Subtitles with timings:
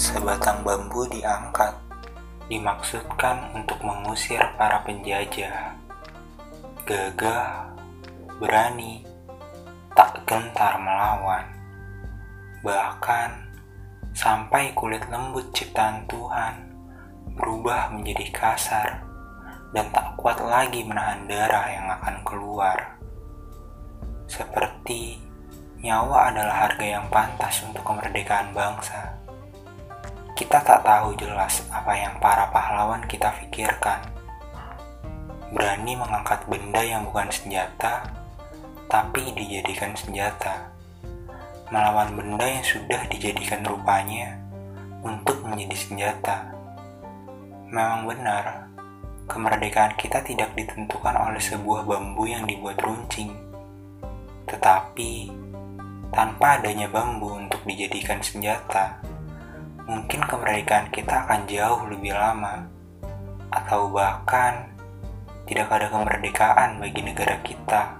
[0.00, 1.76] Sebatang bambu diangkat,
[2.48, 5.76] dimaksudkan untuk mengusir para penjajah.
[6.88, 7.68] Gagah,
[8.40, 9.04] berani,
[9.92, 11.44] tak gentar melawan.
[12.64, 13.30] Bahkan,
[14.16, 16.72] sampai kulit lembut ciptaan Tuhan
[17.36, 19.04] berubah menjadi kasar
[19.76, 22.96] dan tak kuat lagi menahan darah yang akan keluar.
[24.24, 25.20] Seperti
[25.84, 29.19] nyawa adalah harga yang pantas untuk kemerdekaan bangsa.
[30.40, 34.00] Kita tak tahu jelas apa yang para pahlawan kita pikirkan.
[35.52, 38.08] Berani mengangkat benda yang bukan senjata,
[38.88, 40.72] tapi dijadikan senjata.
[41.68, 44.40] Melawan benda yang sudah dijadikan rupanya
[45.04, 46.56] untuk menjadi senjata.
[47.68, 48.72] Memang benar,
[49.28, 53.36] kemerdekaan kita tidak ditentukan oleh sebuah bambu yang dibuat runcing.
[54.48, 55.36] Tetapi,
[56.08, 59.09] tanpa adanya bambu untuk dijadikan senjata,
[59.90, 62.62] mungkin kemerdekaan kita akan jauh lebih lama,
[63.50, 64.70] atau bahkan
[65.50, 67.98] tidak ada kemerdekaan bagi negara kita.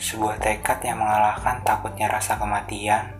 [0.00, 3.12] Sebuah tekad yang mengalahkan takutnya rasa kematian,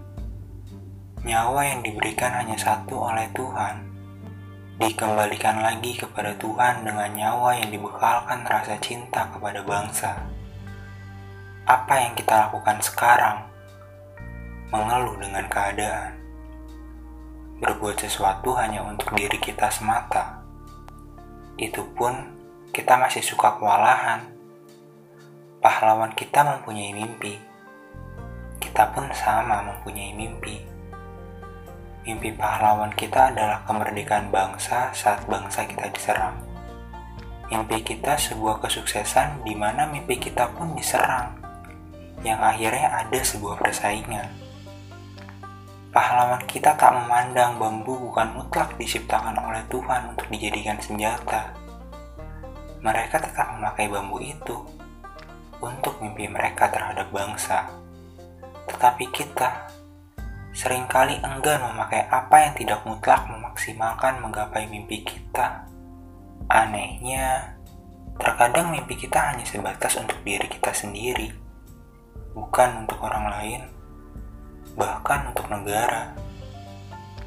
[1.29, 3.85] nyawa yang diberikan hanya satu oleh Tuhan,
[4.81, 10.25] dikembalikan lagi kepada Tuhan dengan nyawa yang dibekalkan rasa cinta kepada bangsa.
[11.69, 13.45] Apa yang kita lakukan sekarang?
[14.73, 16.24] Mengeluh dengan keadaan
[17.65, 20.45] berbuat sesuatu hanya untuk diri kita semata.
[21.57, 22.13] Itu pun
[22.77, 24.21] kita masih suka kewalahan.
[25.65, 27.41] Pahlawan kita mempunyai mimpi.
[28.61, 30.61] Kita pun sama mempunyai mimpi.
[32.05, 36.37] Mimpi pahlawan kita adalah kemerdekaan bangsa saat bangsa kita diserang.
[37.49, 41.33] Mimpi kita sebuah kesuksesan di mana mimpi kita pun diserang,
[42.21, 44.44] yang akhirnya ada sebuah persaingan
[45.95, 51.55] Pahlawan kita tak memandang bambu bukan mutlak diciptakan oleh Tuhan untuk dijadikan senjata.
[52.83, 54.59] Mereka tetap memakai bambu itu
[55.63, 57.71] untuk mimpi mereka terhadap bangsa.
[58.67, 59.71] Tetapi kita
[60.51, 65.63] sering kali enggan memakai apa yang tidak mutlak memaksimalkan menggapai mimpi kita.
[66.51, 67.55] Anehnya,
[68.19, 71.31] terkadang mimpi kita hanya sebatas untuk diri kita sendiri,
[72.35, 73.74] bukan untuk orang lain
[74.75, 76.15] bahkan untuk negara.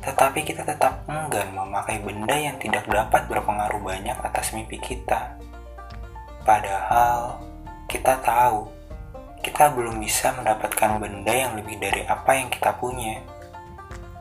[0.03, 5.35] Tetapi kita tetap enggan memakai benda yang tidak dapat berpengaruh banyak atas mimpi kita.
[6.47, 7.43] Padahal
[7.91, 8.71] kita tahu
[9.43, 13.19] kita belum bisa mendapatkan benda yang lebih dari apa yang kita punya.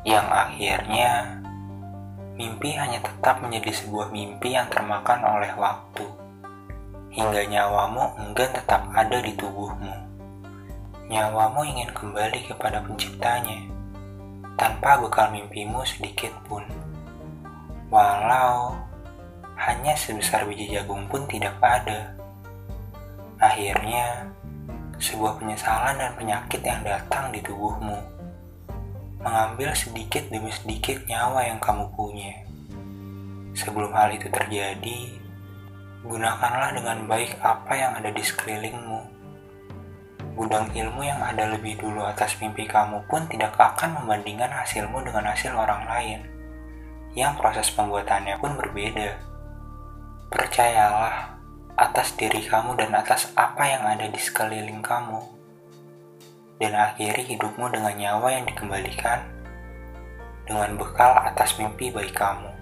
[0.06, 1.42] Yang akhirnya
[2.38, 6.06] mimpi hanya tetap menjadi sebuah mimpi yang termakan oleh waktu.
[7.14, 10.05] Hingga nyawamu enggan tetap ada di tubuhmu
[11.06, 13.62] nyawamu ingin kembali kepada penciptanya,
[14.58, 16.66] tanpa bekal mimpimu sedikit pun.
[17.94, 18.74] Walau
[19.54, 22.10] hanya sebesar biji jagung pun tidak ada.
[23.38, 24.26] Akhirnya,
[24.98, 28.02] sebuah penyesalan dan penyakit yang datang di tubuhmu,
[29.22, 32.34] mengambil sedikit demi sedikit nyawa yang kamu punya.
[33.54, 35.22] Sebelum hal itu terjadi,
[36.02, 39.15] gunakanlah dengan baik apa yang ada di sekelilingmu
[40.36, 45.32] gudang ilmu yang ada lebih dulu atas mimpi kamu pun tidak akan membandingkan hasilmu dengan
[45.32, 46.20] hasil orang lain,
[47.16, 49.16] yang proses pembuatannya pun berbeda.
[50.28, 51.40] Percayalah
[51.80, 55.24] atas diri kamu dan atas apa yang ada di sekeliling kamu,
[56.60, 59.24] dan akhiri hidupmu dengan nyawa yang dikembalikan
[60.44, 62.55] dengan bekal atas mimpi baik kamu.